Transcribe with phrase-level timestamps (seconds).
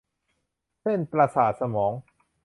[0.81, 1.93] เส้นประสาทสมอง